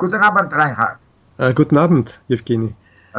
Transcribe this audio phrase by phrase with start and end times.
[0.00, 0.96] Guten Abend, Reinhard.
[1.36, 2.74] Äh, guten Abend, Evgeny.
[3.12, 3.18] Äh,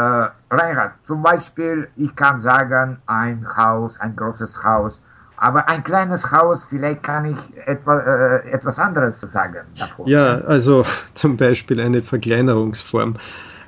[0.50, 5.00] Reinhard, zum Beispiel, ich kann sagen, ein Haus, ein großes Haus,
[5.38, 10.08] aber ein kleines Haus, vielleicht kann ich etwa, äh, etwas anderes sagen davor.
[10.08, 10.84] Ja, also
[11.14, 13.18] zum Beispiel eine Verkleinerungsform,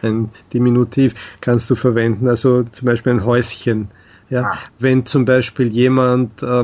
[0.02, 3.89] ein Diminutiv kannst du verwenden, also zum Beispiel ein Häuschen.
[4.30, 4.57] Ja, ah.
[4.80, 6.64] wenn zum Beispiel jemand äh,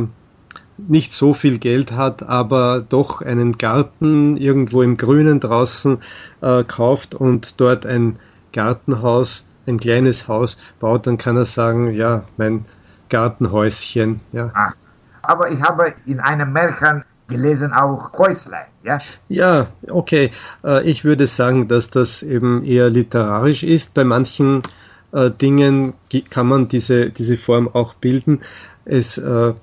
[0.88, 6.00] nicht so viel Geld hat, aber doch einen Garten irgendwo im Grünen draußen
[6.41, 8.18] äh, kauft und dort ein
[8.54, 12.65] Gartenhaus ein kleines Haus baut, dann kann er sagen, ja, mein
[13.10, 14.19] Gartenhäuschen.
[14.32, 14.52] Ja.
[14.54, 14.74] Ah,
[15.21, 19.00] aber ich habe in einem Märchen gelesen auch Häuslein, ja?
[19.27, 20.32] Ja, okay.
[20.64, 23.93] Äh, ich würde sagen, dass das eben eher literarisch ist.
[23.93, 24.64] Bei manchen
[25.11, 25.93] äh, Dingen
[26.30, 28.41] kann man diese, diese Form auch bilden.
[28.86, 29.54] Es äh,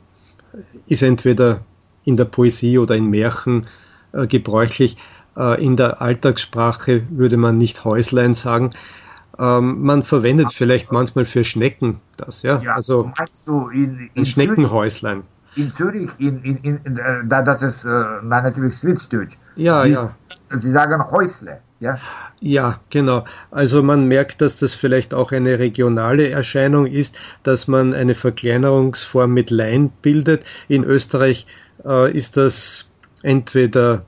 [0.87, 1.61] ist entweder
[2.05, 3.67] in der Poesie oder in Märchen
[4.13, 4.97] äh, gebräuchlich.
[5.37, 8.71] Äh, in der Alltagssprache würde man nicht Häuslein sagen.
[9.39, 12.61] Ähm, man verwendet vielleicht manchmal für Schnecken das, ja.
[12.63, 13.13] ja also
[13.45, 15.25] du in, in ein Schneckenhäuslein.
[15.57, 17.89] In Zürich, in, in, in, in äh, da, das ist äh,
[18.23, 19.37] natürlich Schweizdeutsch.
[19.57, 20.15] Ja, Sie, ja.
[20.59, 21.61] Sie sagen Häusle.
[21.79, 21.99] Ja?
[22.41, 23.25] ja, genau.
[23.51, 29.33] Also man merkt, dass das vielleicht auch eine regionale Erscheinung ist, dass man eine Verkleinerungsform
[29.33, 30.45] mit Lein bildet.
[30.69, 31.47] In Österreich
[31.85, 32.91] äh, ist das
[33.23, 34.05] entweder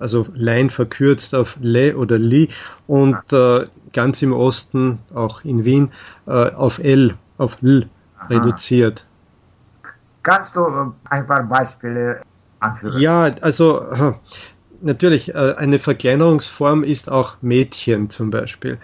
[0.00, 2.48] also Lein verkürzt auf Le oder Li
[2.86, 5.92] und äh, ganz im Osten, auch in Wien,
[6.26, 7.86] äh, auf L, auf L
[8.18, 8.26] Aha.
[8.28, 9.06] reduziert.
[10.22, 12.22] Kannst du ein paar Beispiele
[12.60, 13.00] anführen?
[13.00, 14.16] Ja, also
[14.82, 18.78] natürlich, äh, eine Verkleinerungsform ist auch Mädchen zum Beispiel.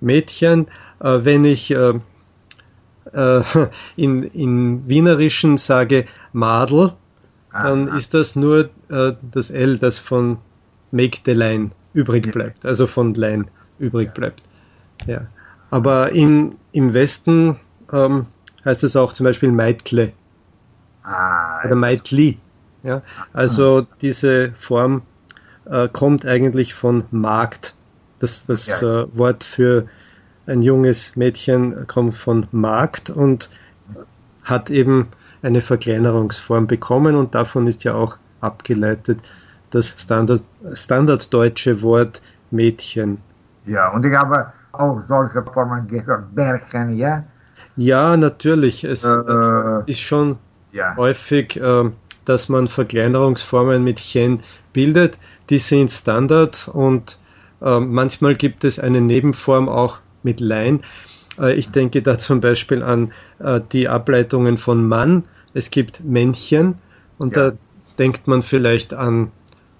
[0.00, 0.66] Mädchen,
[1.00, 1.94] äh, wenn ich äh,
[3.96, 6.92] in, in Wienerischen sage Madel,
[7.52, 7.96] dann Aha.
[7.96, 10.38] ist das nur das L, das von
[10.92, 13.46] Line übrig bleibt, also von Line
[13.80, 14.42] übrig bleibt.
[15.06, 15.26] Ja.
[15.70, 17.56] Aber in, im Westen
[17.92, 18.26] ähm,
[18.64, 20.12] heißt es auch zum Beispiel Meitkle
[21.02, 22.38] ah, oder Meitli.
[22.82, 23.02] Ja?
[23.32, 25.02] Also diese Form
[25.66, 27.74] äh, kommt eigentlich von Markt.
[28.18, 29.86] Das, das äh, Wort für
[30.46, 33.48] ein junges Mädchen kommt von Markt und
[34.42, 35.08] hat eben
[35.42, 39.20] eine Verkleinerungsform bekommen und davon ist ja auch abgeleitet
[39.70, 40.42] das Standard,
[40.74, 43.18] standarddeutsche Wort Mädchen.
[43.66, 47.24] Ja, und ich habe auch solche Formen gehört, Bärchen, ja?
[47.76, 48.84] Ja, natürlich.
[48.84, 50.38] Es äh, ist schon
[50.72, 50.94] ja.
[50.96, 51.90] häufig, äh,
[52.30, 54.38] dass man Verkleinerungsformen mit Chen
[54.72, 55.18] bildet.
[55.50, 57.18] Die sind Standard und
[57.60, 60.84] äh, manchmal gibt es eine Nebenform auch mit Lein.
[61.40, 65.24] Äh, ich denke da zum Beispiel an äh, die Ableitungen von Mann.
[65.54, 66.78] Es gibt Männchen
[67.18, 67.50] und ja.
[67.50, 67.56] da
[67.98, 69.32] denkt man vielleicht an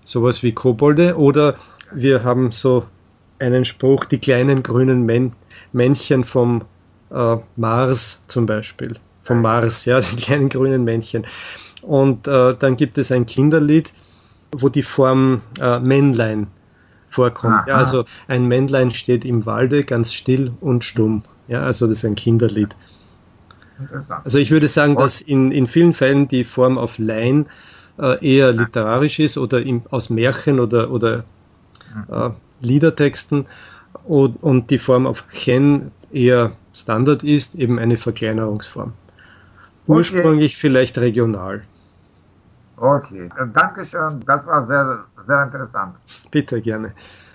[0.05, 1.55] sowas wie Kobolde oder
[1.95, 2.85] wir haben so
[3.39, 5.33] einen Spruch, die kleinen grünen Män
[5.73, 6.63] Männchen vom
[7.13, 8.99] äh, Mars zum Beispiel.
[9.23, 11.25] Vom Mars, ja, die kleinen grünen Männchen.
[11.83, 13.93] Und äh, dann gibt es ein Kinderlied,
[14.53, 16.49] wo die Form äh, Männlein
[17.09, 17.67] vorkommt.
[17.67, 21.23] Ja, also ein Männlein steht im Walde ganz still und stumm.
[21.49, 22.77] Ja, also das ist ein Kinderlied.
[24.25, 27.47] Also ich würde sagen, dass in, in vielen Fällen die Form auf Lein
[27.99, 31.25] äh, eher literarisch ist oder im, aus Märchen oder, oder
[32.11, 32.31] äh,
[32.61, 33.47] Liedertexten
[34.05, 38.93] und, und die Form auf Chen eher Standard ist, eben eine Verkleinerungsform.
[39.91, 40.61] Ursprünglich okay.
[40.61, 41.63] vielleicht regional.
[42.77, 45.97] Okay, Dankeschön, das war sehr, sehr interessant.
[46.31, 46.95] Bitte gerne.